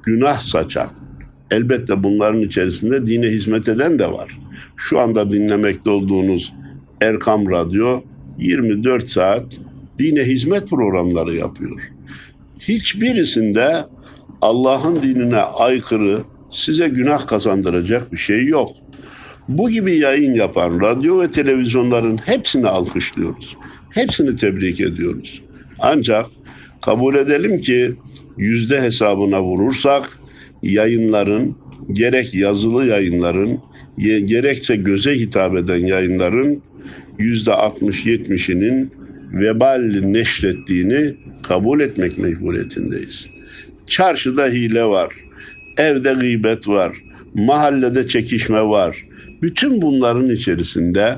günah 0.03 0.39
saçan, 0.39 0.91
elbette 1.51 2.03
bunların 2.03 2.41
içerisinde 2.41 3.07
dine 3.07 3.27
hizmet 3.27 3.69
eden 3.69 3.99
de 3.99 4.13
var. 4.13 4.46
Şu 4.77 5.01
anda 5.01 5.31
dinlemekte 5.31 5.91
olduğunuz 5.91 6.53
Erkam 7.01 7.51
Radyo 7.51 8.03
24 8.39 9.11
saat 9.11 9.59
dine 9.99 10.23
hizmet 10.23 10.71
programları 10.71 11.35
yapıyor. 11.35 11.91
Hiçbirisinde 12.61 13.85
Allah'ın 14.43 15.03
dinine 15.03 15.37
aykırı, 15.37 16.23
size 16.51 16.89
günah 16.89 17.27
kazandıracak 17.27 18.13
bir 18.13 18.17
şey 18.17 18.45
yok. 18.47 18.71
Bu 19.49 19.71
gibi 19.71 19.99
yayın 19.99 20.35
yapan 20.35 20.81
radyo 20.81 21.21
ve 21.21 21.31
televizyonların 21.31 22.17
hepsini 22.17 22.69
alkışlıyoruz. 22.69 23.57
Hepsini 23.91 24.37
tebrik 24.37 24.81
ediyoruz. 24.81 25.43
Ancak 25.79 26.27
kabul 26.83 27.15
edelim 27.15 27.61
ki 27.61 27.95
yüzde 28.37 28.83
hesabına 28.83 29.43
vurursak 29.43 30.19
yayınların 30.63 31.57
gerek 31.93 32.35
yazılı 32.35 32.87
yayınların 32.87 33.61
gerekçe 33.99 34.77
göze 34.77 35.15
hitap 35.15 35.57
eden 35.57 35.87
yayınların 35.87 36.63
yüzde 37.19 37.51
60-70'inin 37.51 38.93
vebal 39.33 40.01
neşrettiğini 40.03 41.15
kabul 41.43 41.81
etmek 41.81 42.19
mecburiyetindeyiz. 42.19 43.29
Çarşıda 43.87 44.47
hile 44.47 44.85
var, 44.85 45.15
evde 45.79 46.13
gıybet 46.13 46.69
var, 46.69 46.97
mahallede 47.35 48.09
çekişme 48.09 48.63
var. 48.63 49.07
Bütün 49.43 49.83
bunların 49.83 50.31
içerisinde 50.31 51.15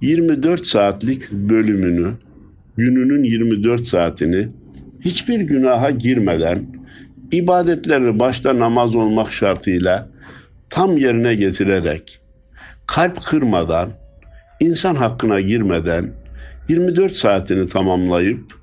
24 0.00 0.66
saatlik 0.66 1.32
bölümünü, 1.32 2.12
gününün 2.76 3.22
24 3.22 3.86
saatini 3.86 4.48
hiçbir 5.00 5.40
günaha 5.40 5.98
girmeden 5.98 6.66
ibadetleri 7.32 8.18
başta 8.18 8.58
namaz 8.58 8.96
olmak 8.96 9.32
şartıyla 9.32 10.11
tam 10.72 10.96
yerine 10.96 11.34
getirerek 11.34 12.20
kalp 12.86 13.24
kırmadan, 13.24 13.90
insan 14.60 14.94
hakkına 14.94 15.40
girmeden 15.40 16.14
24 16.68 17.16
saatini 17.16 17.68
tamamlayıp 17.68 18.54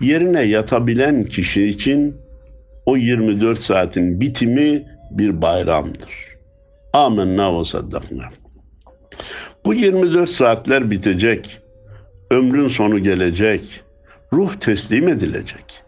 yerine 0.00 0.42
yatabilen 0.42 1.22
kişi 1.22 1.64
için 1.64 2.16
o 2.86 2.96
24 2.96 3.62
saatin 3.62 4.20
bitimi 4.20 4.86
bir 5.10 5.42
bayramdır. 5.42 6.10
Amenna 6.92 7.58
ve 7.58 7.64
saddakna. 7.64 8.24
Bu 9.64 9.74
24 9.74 10.30
saatler 10.30 10.90
bitecek. 10.90 11.60
Ömrün 12.30 12.68
sonu 12.68 12.98
gelecek. 13.02 13.80
Ruh 14.32 14.54
teslim 14.54 15.08
edilecek. 15.08 15.82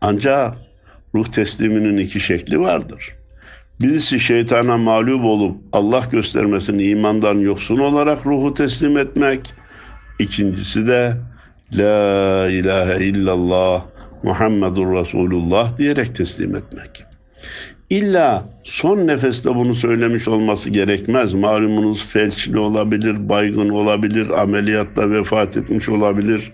Ancak 0.00 0.54
ruh 1.14 1.26
tesliminin 1.26 1.96
iki 1.96 2.20
şekli 2.20 2.60
vardır. 2.60 3.16
Birisi 3.80 4.20
şeytana 4.20 4.76
mağlup 4.76 5.24
olup 5.24 5.56
Allah 5.72 6.02
göstermesini 6.10 6.84
imandan 6.84 7.34
yoksun 7.34 7.78
olarak 7.78 8.26
ruhu 8.26 8.54
teslim 8.54 8.98
etmek. 8.98 9.54
İkincisi 10.18 10.86
de 10.86 11.16
La 11.72 12.48
ilahe 12.50 13.04
illallah 13.04 13.84
Muhammedur 14.22 14.92
Resulullah 14.92 15.76
diyerek 15.76 16.14
teslim 16.14 16.56
etmek. 16.56 17.04
İlla 17.90 18.44
son 18.64 19.06
nefeste 19.06 19.54
bunu 19.54 19.74
söylemiş 19.74 20.28
olması 20.28 20.70
gerekmez. 20.70 21.34
Malumunuz 21.34 22.12
felçli 22.12 22.58
olabilir, 22.58 23.28
baygın 23.28 23.68
olabilir, 23.68 24.30
ameliyatta 24.30 25.10
vefat 25.10 25.56
etmiş 25.56 25.88
olabilir. 25.88 26.52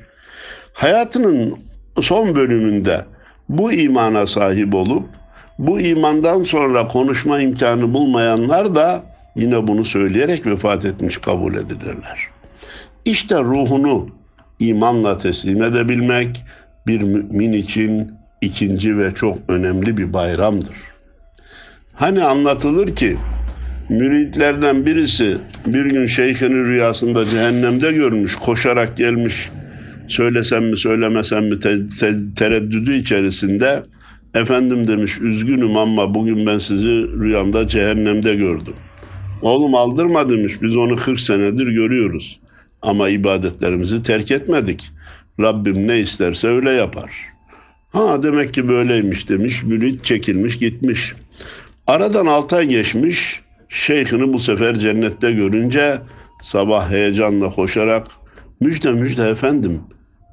Hayatının 0.72 1.58
son 2.00 2.34
bölümünde 2.34 3.04
bu 3.48 3.72
imana 3.72 4.26
sahip 4.26 4.74
olup 4.74 5.08
bu 5.66 5.80
imandan 5.80 6.42
sonra 6.42 6.88
konuşma 6.88 7.40
imkanı 7.40 7.94
bulmayanlar 7.94 8.74
da 8.74 9.02
yine 9.36 9.66
bunu 9.66 9.84
söyleyerek 9.84 10.46
vefat 10.46 10.84
etmiş 10.84 11.18
kabul 11.18 11.54
edilirler. 11.54 12.18
İşte 13.04 13.40
ruhunu 13.40 14.08
imanla 14.58 15.18
teslim 15.18 15.62
edebilmek 15.62 16.44
bir 16.86 17.02
mümin 17.02 17.52
için 17.52 18.12
ikinci 18.40 18.98
ve 18.98 19.14
çok 19.14 19.38
önemli 19.48 19.96
bir 19.96 20.12
bayramdır. 20.12 20.76
Hani 21.94 22.24
anlatılır 22.24 22.96
ki 22.96 23.16
müritlerden 23.88 24.86
birisi 24.86 25.38
bir 25.66 25.84
gün 25.84 26.06
şeyhini 26.06 26.64
rüyasında 26.64 27.24
cehennemde 27.24 27.92
görmüş, 27.92 28.36
koşarak 28.36 28.96
gelmiş. 28.96 29.50
Söylesem 30.08 30.64
mi 30.64 30.76
söylemesem 30.76 31.44
mi 31.44 31.60
te- 31.60 31.88
te- 31.88 32.34
tereddüdü 32.36 32.94
içerisinde 32.94 33.82
efendim 34.34 34.88
demiş 34.88 35.20
üzgünüm 35.20 35.76
ama 35.76 36.14
bugün 36.14 36.46
ben 36.46 36.58
sizi 36.58 37.08
rüyamda 37.20 37.68
cehennemde 37.68 38.34
gördüm. 38.34 38.74
Oğlum 39.42 39.74
aldırma 39.74 40.28
demiş 40.30 40.62
biz 40.62 40.76
onu 40.76 40.96
40 40.96 41.20
senedir 41.20 41.66
görüyoruz. 41.66 42.40
Ama 42.82 43.08
ibadetlerimizi 43.08 44.02
terk 44.02 44.30
etmedik. 44.30 44.90
Rabbim 45.40 45.88
ne 45.88 46.00
isterse 46.00 46.48
öyle 46.48 46.70
yapar. 46.70 47.10
Ha 47.92 48.22
demek 48.22 48.54
ki 48.54 48.68
böyleymiş 48.68 49.28
demiş. 49.28 49.62
Mürit 49.62 50.04
çekilmiş 50.04 50.58
gitmiş. 50.58 51.14
Aradan 51.86 52.26
altı 52.26 52.56
ay 52.56 52.66
geçmiş, 52.66 53.40
şeyhini 53.68 54.32
bu 54.32 54.38
sefer 54.38 54.74
cennette 54.74 55.32
görünce 55.32 55.98
sabah 56.42 56.90
heyecanla 56.90 57.50
koşarak 57.50 58.06
müjde 58.60 58.92
müjde 58.92 59.28
efendim 59.28 59.80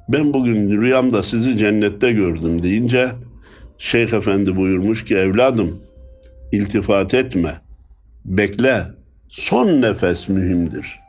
ben 0.08 0.34
bugün 0.34 0.80
rüyamda 0.80 1.22
sizi 1.22 1.56
cennette 1.56 2.12
gördüm 2.12 2.62
deyince 2.62 3.08
şeyh 3.80 4.12
efendi 4.12 4.56
buyurmuş 4.56 5.04
ki 5.04 5.16
evladım 5.16 5.80
iltifat 6.52 7.14
etme, 7.14 7.60
bekle, 8.24 8.84
son 9.28 9.82
nefes 9.82 10.28
mühimdir. 10.28 11.00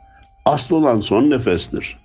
Asıl 0.44 0.76
olan 0.76 1.00
son 1.00 1.30
nefestir. 1.30 1.98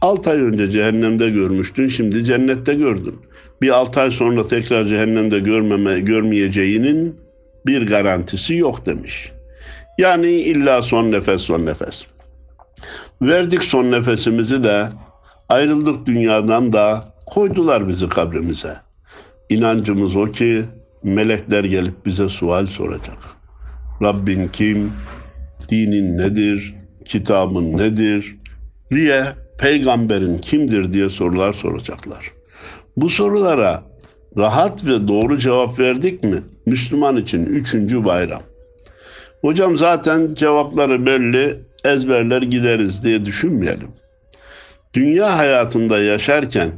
6 0.00 0.30
ay 0.30 0.40
önce 0.40 0.70
cehennemde 0.70 1.30
görmüştün, 1.30 1.88
şimdi 1.88 2.24
cennette 2.24 2.74
gördün. 2.74 3.16
Bir 3.62 3.68
6 3.68 4.00
ay 4.00 4.10
sonra 4.10 4.46
tekrar 4.46 4.84
cehennemde 4.84 5.38
görmeme, 5.38 6.00
görmeyeceğinin 6.00 7.16
bir 7.66 7.86
garantisi 7.86 8.54
yok 8.54 8.86
demiş. 8.86 9.32
Yani 9.98 10.30
illa 10.30 10.82
son 10.82 11.12
nefes 11.12 11.42
son 11.42 11.66
nefes. 11.66 12.06
Verdik 13.22 13.64
son 13.64 13.90
nefesimizi 13.90 14.64
de 14.64 14.88
ayrıldık 15.48 16.06
dünyadan 16.06 16.72
da 16.72 17.14
koydular 17.26 17.88
bizi 17.88 18.08
kabrimize. 18.08 18.87
İnancımız 19.48 20.16
o 20.16 20.32
ki 20.32 20.64
melekler 21.02 21.64
gelip 21.64 22.06
bize 22.06 22.28
sual 22.28 22.66
soracak. 22.66 23.18
Rabbin 24.02 24.48
kim? 24.48 24.92
Dinin 25.68 26.18
nedir? 26.18 26.74
Kitabın 27.04 27.78
nedir? 27.78 28.36
diye 28.90 29.24
peygamberin 29.58 30.38
kimdir 30.38 30.92
diye 30.92 31.10
sorular 31.10 31.52
soracaklar. 31.52 32.32
Bu 32.96 33.10
sorulara 33.10 33.82
rahat 34.36 34.86
ve 34.86 35.08
doğru 35.08 35.38
cevap 35.38 35.78
verdik 35.78 36.24
mi? 36.24 36.42
Müslüman 36.66 37.16
için 37.16 37.46
üçüncü 37.46 38.04
bayram. 38.04 38.42
Hocam 39.40 39.76
zaten 39.76 40.34
cevapları 40.34 41.06
belli, 41.06 41.60
ezberler 41.84 42.42
gideriz 42.42 43.04
diye 43.04 43.26
düşünmeyelim. 43.26 43.88
Dünya 44.94 45.38
hayatında 45.38 46.00
yaşarken 46.00 46.72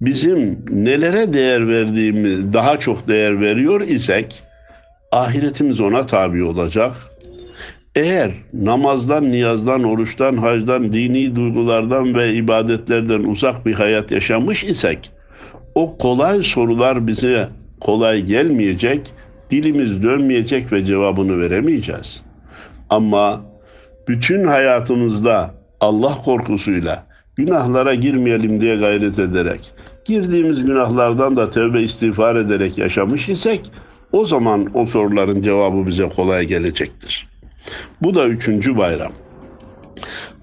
bizim 0.00 0.64
nelere 0.70 1.32
değer 1.32 1.68
verdiğimiz 1.68 2.52
daha 2.52 2.80
çok 2.80 3.08
değer 3.08 3.40
veriyor 3.40 3.80
isek 3.80 4.42
ahiretimiz 5.12 5.80
ona 5.80 6.06
tabi 6.06 6.44
olacak. 6.44 6.92
Eğer 7.94 8.30
namazdan, 8.52 9.24
niyazdan, 9.32 9.84
oruçtan, 9.84 10.36
hacdan, 10.36 10.92
dini 10.92 11.36
duygulardan 11.36 12.14
ve 12.14 12.34
ibadetlerden 12.34 13.24
uzak 13.24 13.66
bir 13.66 13.74
hayat 13.74 14.10
yaşamış 14.10 14.64
isek 14.64 15.10
o 15.74 15.98
kolay 15.98 16.42
sorular 16.42 17.06
bize 17.06 17.48
kolay 17.80 18.22
gelmeyecek, 18.22 19.12
dilimiz 19.50 20.02
dönmeyecek 20.02 20.72
ve 20.72 20.84
cevabını 20.84 21.40
veremeyeceğiz. 21.40 22.22
Ama 22.90 23.44
bütün 24.08 24.44
hayatımızda 24.44 25.54
Allah 25.80 26.18
korkusuyla 26.24 27.06
günahlara 27.36 27.94
girmeyelim 27.94 28.60
diye 28.60 28.76
gayret 28.76 29.18
ederek, 29.18 29.72
girdiğimiz 30.08 30.64
günahlardan 30.64 31.36
da 31.36 31.50
tövbe 31.50 31.82
istiğfar 31.82 32.36
ederek 32.36 32.78
yaşamış 32.78 33.28
isek, 33.28 33.70
o 34.12 34.24
zaman 34.24 34.68
o 34.74 34.86
soruların 34.86 35.42
cevabı 35.42 35.86
bize 35.86 36.08
kolay 36.08 36.46
gelecektir. 36.46 37.28
Bu 38.02 38.14
da 38.14 38.26
üçüncü 38.26 38.76
bayram. 38.76 39.12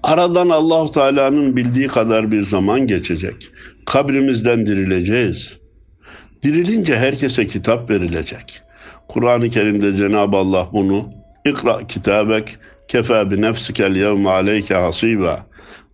Aradan 0.02 0.48
Allahu 0.48 0.90
Teala'nın 0.90 1.56
bildiği 1.56 1.86
kadar 1.86 2.30
bir 2.30 2.44
zaman 2.44 2.86
geçecek. 2.86 3.50
Kabrimizden 3.86 4.66
dirileceğiz. 4.66 5.58
Dirilince 6.42 6.96
herkese 6.96 7.46
kitap 7.46 7.90
verilecek. 7.90 8.62
Kur'an-ı 9.08 9.48
Kerim'de 9.48 9.96
Cenab-ı 9.96 10.36
Allah 10.36 10.68
bunu 10.72 11.04
İkra 11.44 11.86
kitabek 11.86 12.58
kefe 12.88 13.30
bi 13.30 13.40
nefsikel 13.40 13.96
yevme 13.96 14.30
aleyke 14.30 14.74
hasiba. 14.74 15.46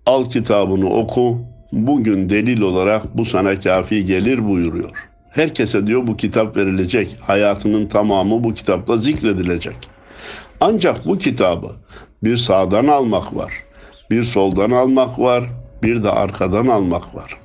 Al 0.07 0.29
kitabını 0.29 0.91
oku, 0.91 1.52
bugün 1.73 2.31
delil 2.31 2.61
olarak 2.61 3.17
bu 3.17 3.25
sana 3.25 3.59
kafi 3.59 4.05
gelir 4.05 4.49
buyuruyor. 4.49 4.91
Herkese 5.31 5.87
diyor 5.87 6.07
bu 6.07 6.17
kitap 6.17 6.57
verilecek. 6.57 7.17
Hayatının 7.21 7.87
tamamı 7.87 8.45
bu 8.45 8.55
kitapta 8.55 8.97
zikredilecek. 8.97 9.77
Ancak 10.61 11.07
bu 11.07 11.19
kitabı 11.19 11.71
bir 12.25 12.37
sağdan 12.37 12.87
almak 12.87 13.37
var, 13.37 13.53
bir 14.11 14.23
soldan 14.23 14.71
almak 14.71 15.19
var, 15.19 15.45
bir 15.83 16.03
de 16.03 16.11
arkadan 16.11 16.67
almak 16.67 17.15
var. 17.15 17.39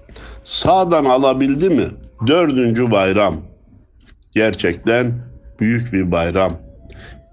Sağdan 0.43 1.05
alabildi 1.05 1.69
mi? 1.69 1.87
Dördüncü 2.27 2.91
bayram. 2.91 3.35
Gerçekten 4.31 5.13
büyük 5.59 5.93
bir 5.93 6.11
bayram. 6.11 6.53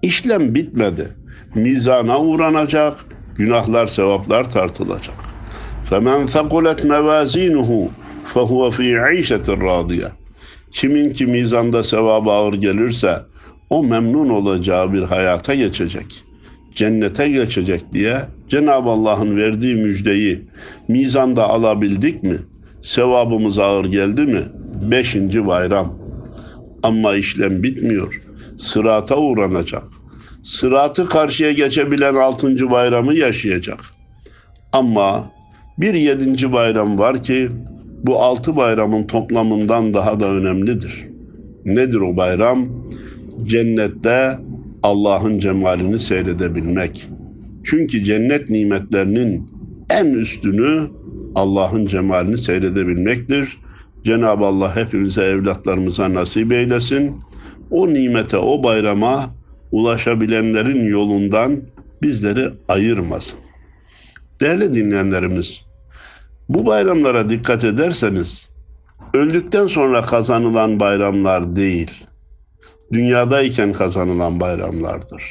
İşlem 0.01 0.55
bitmedi. 0.55 1.09
Mizana 1.55 2.19
uğranacak, 2.19 2.93
günahlar 3.35 3.87
sevaplar 3.87 4.51
tartılacak. 4.51 5.34
فَمَنْ 5.90 6.20
ثَقُلَتْ 6.34 6.80
مَوَازِينُهُ 6.92 7.88
فَهُوَ 8.34 8.62
فِي 8.76 8.86
عَيْشَةٍ 9.04 9.46
رَاضِيَةٍ 9.68 10.10
Kimin 10.70 11.12
ki 11.12 11.26
mizanda 11.26 11.84
sevabı 11.84 12.30
ağır 12.30 12.54
gelirse 12.54 13.18
o 13.70 13.82
memnun 13.84 14.28
olacağı 14.28 14.92
bir 14.92 15.02
hayata 15.02 15.54
geçecek. 15.54 16.24
Cennete 16.74 17.28
geçecek 17.28 17.92
diye 17.92 18.20
Cenab-ı 18.48 18.90
Allah'ın 18.90 19.36
verdiği 19.36 19.74
müjdeyi 19.74 20.48
mizanda 20.88 21.48
alabildik 21.48 22.22
mi? 22.22 22.38
Sevabımız 22.82 23.58
ağır 23.58 23.84
geldi 23.84 24.20
mi? 24.20 24.42
Beşinci 24.90 25.46
bayram. 25.46 25.98
Ama 26.82 27.14
işlem 27.14 27.62
bitmiyor. 27.62 28.22
Sırata 28.58 29.16
uğranacak. 29.16 29.82
Sıratı 30.42 31.08
karşıya 31.08 31.52
geçebilen 31.52 32.14
altıncı 32.14 32.70
bayramı 32.70 33.14
yaşayacak. 33.14 33.80
Ama 34.72 35.30
bir 35.77 35.93
yedinci 35.93 36.51
bayram 36.51 36.97
var 36.99 37.23
ki 37.23 37.49
bu 38.03 38.19
altı 38.19 38.55
bayramın 38.55 39.03
toplamından 39.03 39.93
daha 39.93 40.19
da 40.19 40.29
önemlidir. 40.29 41.07
Nedir 41.65 41.97
o 41.97 42.17
bayram? 42.17 42.65
Cennette 43.43 44.37
Allah'ın 44.83 45.39
cemalini 45.39 45.99
seyredebilmek. 45.99 47.09
Çünkü 47.63 48.03
cennet 48.03 48.49
nimetlerinin 48.49 49.49
en 49.89 50.05
üstünü 50.05 50.87
Allah'ın 51.35 51.87
cemalini 51.87 52.37
seyredebilmektir. 52.37 53.57
Cenab-ı 54.03 54.45
Allah 54.45 54.75
hepimize 54.75 55.23
evlatlarımıza 55.23 56.13
nasip 56.13 56.51
eylesin. 56.51 57.15
O 57.71 57.87
nimete, 57.93 58.37
o 58.37 58.63
bayrama 58.63 59.35
ulaşabilenlerin 59.71 60.85
yolundan 60.85 61.61
bizleri 62.01 62.49
ayırmasın. 62.67 63.44
Değerli 64.41 64.73
dinleyenlerimiz, 64.73 65.65
bu 66.49 66.65
bayramlara 66.65 67.29
dikkat 67.29 67.63
ederseniz 67.63 68.49
öldükten 69.13 69.67
sonra 69.67 70.01
kazanılan 70.01 70.79
bayramlar 70.79 71.55
değil, 71.55 72.05
dünyadayken 72.93 73.73
kazanılan 73.73 74.39
bayramlardır. 74.39 75.23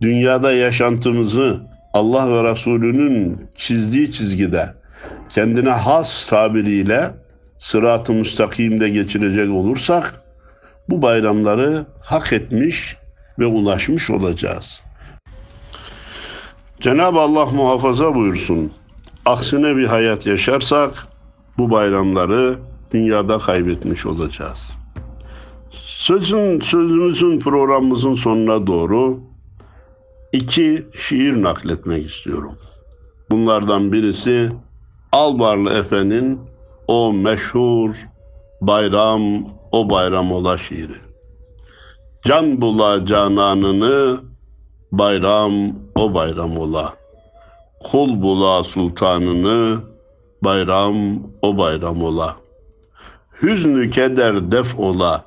Dünyada 0.00 0.52
yaşantımızı 0.52 1.60
Allah 1.92 2.32
ve 2.32 2.50
Resulünün 2.50 3.48
çizdiği 3.56 4.12
çizgide 4.12 4.74
kendine 5.30 5.70
has 5.70 6.26
tabiriyle 6.26 7.10
sırat-ı 7.58 8.12
müstakimde 8.12 8.88
geçirecek 8.88 9.50
olursak 9.50 10.22
bu 10.88 11.02
bayramları 11.02 11.86
hak 12.00 12.32
etmiş 12.32 12.96
ve 13.38 13.46
ulaşmış 13.46 14.10
olacağız. 14.10 14.82
Cenab-ı 16.80 17.18
Allah 17.20 17.46
muhafaza 17.46 18.14
buyursun. 18.14 18.72
Aksine 19.26 19.76
bir 19.76 19.84
hayat 19.84 20.26
yaşarsak 20.26 21.06
bu 21.58 21.70
bayramları 21.70 22.58
dünyada 22.92 23.38
kaybetmiş 23.38 24.06
olacağız. 24.06 24.72
Sözün, 25.70 26.60
sözümüzün 26.60 27.40
programımızın 27.40 28.14
sonuna 28.14 28.66
doğru 28.66 29.20
iki 30.32 30.86
şiir 30.94 31.42
nakletmek 31.42 32.10
istiyorum. 32.10 32.58
Bunlardan 33.30 33.92
birisi 33.92 34.48
Albarlı 35.12 35.70
Efe'nin 35.70 36.40
o 36.88 37.12
meşhur 37.12 37.94
bayram, 38.60 39.22
o 39.72 39.90
bayram 39.90 40.32
ola 40.32 40.58
şiiri. 40.58 40.96
Can 42.24 42.60
bula 42.60 43.06
cananını, 43.06 44.20
bayram 44.92 45.74
o 45.94 46.14
bayram 46.14 46.58
ola. 46.58 46.94
Kul 47.80 48.22
bula 48.22 48.64
sultanını, 48.64 49.80
bayram 50.44 51.22
o 51.42 51.58
bayram 51.58 52.02
ola. 52.02 52.36
Hüznü 53.42 53.90
keder 53.90 54.52
def 54.52 54.78
ola, 54.78 55.24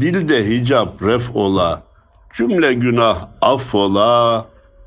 dilde 0.00 0.48
hicap 0.48 1.02
ref 1.02 1.36
ola, 1.36 1.82
cümle 2.34 2.72
günah 2.72 3.28
affola, 3.40 4.44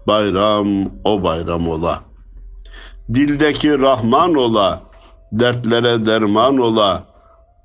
bayram 0.08 0.92
o 1.04 1.24
bayram 1.24 1.70
ola. 1.70 2.04
Dildeki 3.14 3.80
Rahman 3.80 4.36
ola, 4.36 4.82
dertlere 5.32 6.06
derman 6.06 6.58
ola, 6.58 7.04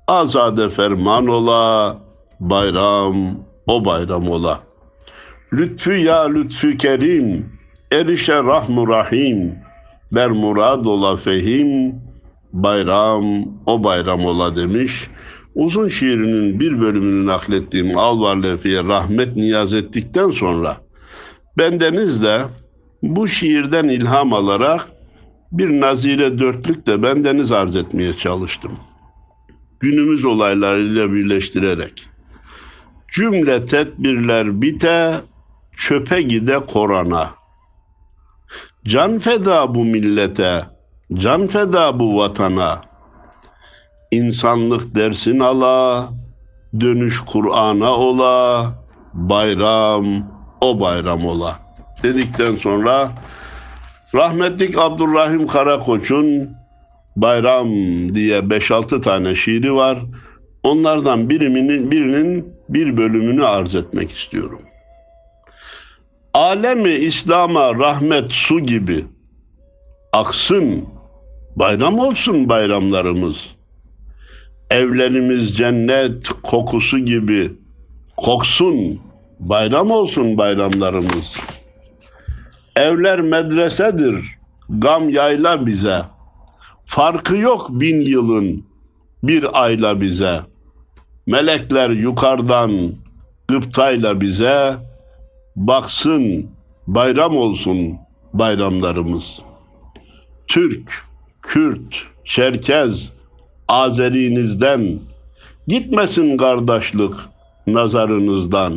azade 0.07 0.69
ferman 0.69 1.27
ola, 1.27 1.97
bayram 2.39 3.37
o 3.67 3.85
bayram 3.85 4.29
ola. 4.29 4.70
Lütfü 5.53 5.93
ya 5.93 6.23
lütfü 6.23 6.77
kerim, 6.77 7.45
erişe 7.91 8.35
rahmu 8.35 8.87
rahim, 8.87 9.55
ber 10.11 10.29
murad 10.31 10.85
ola 10.85 11.17
fehim, 11.17 11.95
bayram 12.53 13.25
o 13.65 13.83
bayram 13.83 14.25
ola 14.25 14.55
demiş. 14.55 15.07
Uzun 15.55 15.87
şiirinin 15.87 16.59
bir 16.59 16.81
bölümünü 16.81 17.25
naklettiğim 17.25 17.97
Alvar 17.97 18.35
Lefi'ye 18.35 18.83
rahmet 18.83 19.35
niyaz 19.35 19.73
ettikten 19.73 20.29
sonra 20.29 20.77
bendenizle 21.57 22.41
bu 23.03 23.27
şiirden 23.27 23.87
ilham 23.87 24.33
alarak 24.33 24.81
bir 25.51 25.81
nazire 25.81 26.39
dörtlük 26.39 26.87
de 26.87 27.03
bendeniz 27.03 27.51
arz 27.51 27.75
etmeye 27.75 28.13
çalıştım. 28.13 28.71
Günümüz 29.79 30.25
olaylarıyla 30.25 31.13
birleştirerek. 31.13 32.05
Cümle 33.13 33.65
tedbirler 33.65 34.61
bite, 34.61 35.21
çöpe 35.77 36.21
gide 36.21 36.65
Korana. 36.65 37.29
Can 38.85 39.19
feda 39.19 39.75
bu 39.75 39.83
millete, 39.85 40.65
can 41.13 41.47
feda 41.47 41.99
bu 41.99 42.17
vatana. 42.17 42.81
İnsanlık 44.11 44.95
dersin 44.95 45.39
ala, 45.39 46.09
dönüş 46.79 47.19
Kur'an'a 47.19 47.97
ola, 47.97 48.73
bayram 49.13 50.31
o 50.61 50.79
bayram 50.79 51.25
ola. 51.25 51.59
Dedikten 52.03 52.55
sonra 52.55 53.11
rahmetlik 54.15 54.77
Abdurrahim 54.77 55.47
Karakoç'un 55.47 56.61
Bayram 57.15 57.69
diye 58.15 58.39
5-6 58.39 59.01
tane 59.01 59.35
şiiri 59.35 59.75
var. 59.75 59.99
Onlardan 60.63 61.29
birinin, 61.29 61.91
birinin 61.91 62.53
bir 62.69 62.97
bölümünü 62.97 63.45
arz 63.45 63.75
etmek 63.75 64.11
istiyorum. 64.11 64.61
Alemi 66.33 66.91
İslam'a 66.91 67.75
rahmet 67.75 68.31
su 68.31 68.59
gibi 68.59 69.05
aksın, 70.11 70.85
bayram 71.55 71.99
olsun 71.99 72.49
bayramlarımız. 72.49 73.35
Evlerimiz 74.69 75.57
cennet 75.57 76.27
kokusu 76.43 76.99
gibi 76.99 77.51
koksun, 78.17 78.99
bayram 79.39 79.91
olsun 79.91 80.37
bayramlarımız. 80.37 81.37
Evler 82.75 83.21
medresedir, 83.21 84.25
gam 84.69 85.09
yayla 85.09 85.65
bize. 85.65 86.01
Farkı 86.85 87.37
yok 87.37 87.67
bin 87.69 88.01
yılın 88.01 88.65
bir 89.23 89.63
ayla 89.63 90.01
bize. 90.01 90.39
Melekler 91.25 91.89
yukarıdan 91.89 92.91
gıptayla 93.47 94.21
bize 94.21 94.77
baksın 95.55 96.49
bayram 96.87 97.37
olsun 97.37 97.97
bayramlarımız. 98.33 99.41
Türk, 100.47 101.03
Kürt, 101.41 102.05
Çerkez, 102.23 103.11
Azerinizden 103.67 104.99
gitmesin 105.67 106.37
kardeşlik 106.37 107.13
nazarınızdan. 107.67 108.73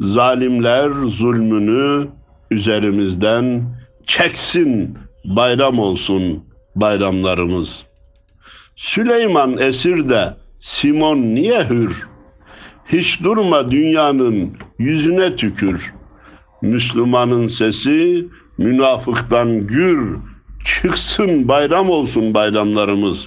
Zalimler 0.00 0.90
zulmünü 1.06 2.08
üzerimizden 2.50 3.62
çeksin 4.06 4.98
bayram 5.24 5.78
olsun 5.78 6.44
bayramlarımız. 6.76 7.84
Süleyman 8.76 9.58
esirde 9.58 10.34
Simon 10.60 11.18
niye 11.18 11.64
hür? 11.64 12.13
Hiç 12.94 13.22
durma 13.22 13.70
dünyanın 13.70 14.56
yüzüne 14.78 15.36
tükür. 15.36 15.92
Müslümanın 16.62 17.48
sesi 17.48 18.26
münafıktan 18.58 19.66
gür. 19.66 20.16
Çıksın 20.64 21.48
bayram 21.48 21.90
olsun 21.90 22.34
bayramlarımız. 22.34 23.26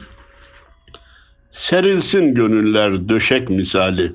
Serilsin 1.51 2.33
gönüller 2.33 3.09
döşek 3.09 3.49
misali. 3.49 4.13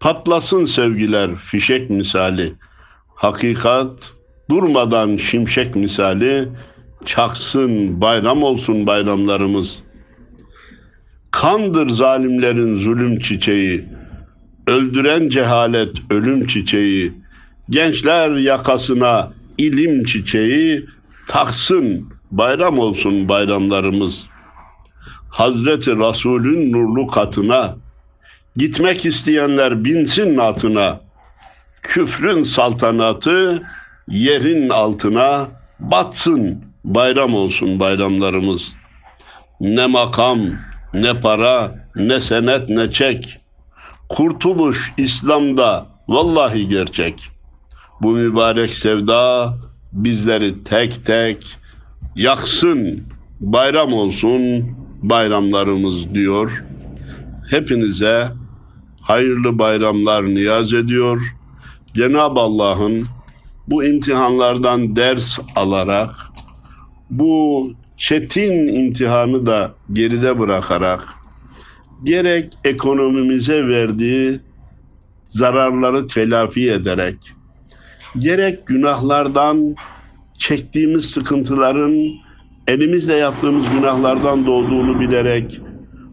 Patlasın 0.00 0.64
sevgiler 0.64 1.34
fişek 1.34 1.90
misali. 1.90 2.52
Hakikat 3.14 4.12
durmadan 4.50 5.16
şimşek 5.16 5.76
misali 5.76 6.48
çaksın 7.04 8.00
bayram 8.00 8.42
olsun 8.42 8.86
bayramlarımız. 8.86 9.82
Kandır 11.30 11.88
zalimlerin 11.88 12.76
zulüm 12.78 13.20
çiçeği, 13.20 13.84
öldüren 14.66 15.28
cehalet 15.28 15.96
ölüm 16.10 16.46
çiçeği, 16.46 17.12
gençler 17.70 18.36
yakasına 18.36 19.32
ilim 19.58 20.04
çiçeği, 20.04 20.86
taksın 21.28 22.08
bayram 22.30 22.78
olsun 22.78 23.28
bayramlarımız. 23.28 24.28
Hazreti 25.30 25.90
Resulün 25.96 26.72
nurlu 26.72 27.06
katına, 27.06 27.76
gitmek 28.56 29.06
isteyenler 29.06 29.84
binsin 29.84 30.36
atına, 30.36 31.00
küfrün 31.82 32.42
saltanatı 32.42 33.62
yerin 34.08 34.68
altına 34.68 35.48
batsın 35.80 36.64
bayram 36.84 37.34
olsun 37.34 37.80
bayramlarımız. 37.80 38.76
Ne 39.60 39.86
makam, 39.86 40.40
ne 40.94 41.20
para, 41.20 41.74
ne 41.96 42.20
senet, 42.20 42.68
ne 42.68 42.90
çek. 42.90 43.40
Kurtuluş 44.08 44.92
İslam'da 44.96 45.86
vallahi 46.08 46.66
gerçek. 46.66 47.28
Bu 48.02 48.10
mübarek 48.10 48.70
sevda 48.70 49.54
bizleri 49.92 50.64
tek 50.64 51.06
tek 51.06 51.58
yaksın, 52.16 53.02
bayram 53.40 53.92
olsun 53.92 54.70
bayramlarımız 55.02 56.14
diyor. 56.14 56.64
Hepinize 57.50 58.28
hayırlı 59.00 59.58
bayramlar 59.58 60.24
niyaz 60.24 60.72
ediyor. 60.72 61.34
Cenab-ı 61.94 62.40
Allah'ın 62.40 63.06
bu 63.68 63.84
imtihanlardan 63.84 64.96
ders 64.96 65.38
alarak 65.56 66.10
bu 67.10 67.72
çetin 67.96 68.68
imtihanı 68.68 69.46
da 69.46 69.74
geride 69.92 70.38
bırakarak 70.38 71.15
gerek 72.04 72.52
ekonomimize 72.64 73.68
verdiği 73.68 74.40
zararları 75.24 76.06
telafi 76.06 76.70
ederek 76.70 77.16
gerek 78.18 78.66
günahlardan 78.66 79.74
çektiğimiz 80.38 81.10
sıkıntıların 81.10 81.96
elimizle 82.66 83.14
yaptığımız 83.14 83.70
günahlardan 83.70 84.46
doğduğunu 84.46 85.00
bilerek 85.00 85.60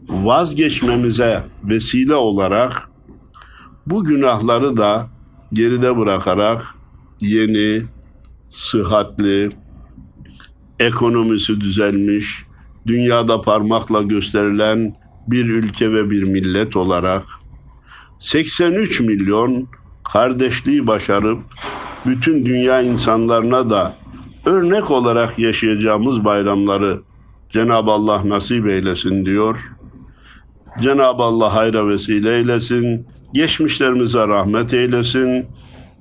vazgeçmemize 0.09 1.43
vesile 1.63 2.15
olarak 2.15 2.89
bu 3.85 4.03
günahları 4.03 4.77
da 4.77 5.09
geride 5.53 5.97
bırakarak 5.97 6.65
yeni, 7.21 7.83
sıhhatli, 8.49 9.49
ekonomisi 10.79 11.61
düzelmiş, 11.61 12.45
dünyada 12.87 13.41
parmakla 13.41 14.01
gösterilen 14.01 14.95
bir 15.27 15.45
ülke 15.45 15.91
ve 15.93 16.09
bir 16.09 16.23
millet 16.23 16.75
olarak 16.75 17.23
83 18.17 18.99
milyon 18.99 19.67
kardeşliği 20.13 20.87
başarıp 20.87 21.39
bütün 22.05 22.45
dünya 22.45 22.81
insanlarına 22.81 23.69
da 23.69 23.95
örnek 24.45 24.91
olarak 24.91 25.39
yaşayacağımız 25.39 26.25
bayramları 26.25 27.01
Cenab-ı 27.49 27.91
Allah 27.91 28.29
nasip 28.29 28.67
eylesin 28.67 29.25
diyor. 29.25 29.71
Cenab-ı 30.81 31.23
Allah 31.23 31.55
hayra 31.55 31.87
vesile 31.87 32.37
eylesin. 32.37 33.07
Geçmişlerimize 33.33 34.27
rahmet 34.27 34.73
eylesin. 34.73 35.45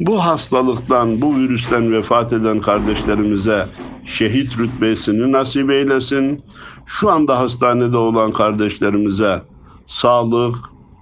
Bu 0.01 0.25
hastalıktan, 0.25 1.23
bu 1.23 1.37
virüsten 1.37 1.93
vefat 1.93 2.33
eden 2.33 2.61
kardeşlerimize 2.61 3.69
şehit 4.05 4.59
rütbesini 4.59 5.33
nasip 5.33 5.71
eylesin. 5.71 6.43
Şu 6.87 7.11
anda 7.11 7.39
hastanede 7.39 7.97
olan 7.97 8.33
kardeşlerimize 8.33 9.43
sağlık, 9.87 10.57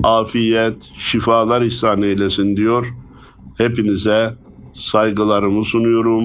afiyet, 0.04 0.90
şifalar 0.98 1.62
ihsan 1.62 2.02
eylesin 2.02 2.56
diyor. 2.56 2.94
Hepinize 3.58 4.34
saygılarımı 4.72 5.64
sunuyorum, 5.64 6.24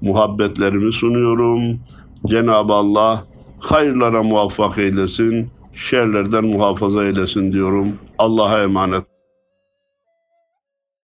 muhabbetlerimi 0.00 0.92
sunuyorum. 0.92 1.80
Cenab-ı 2.26 2.72
Allah 2.72 3.24
hayırlara 3.58 4.22
muvaffak 4.22 4.78
eylesin, 4.78 5.50
şerlerden 5.74 6.44
muhafaza 6.44 7.04
eylesin 7.04 7.52
diyorum. 7.52 7.88
Allah'a 8.18 8.62
emanet. 8.62 9.15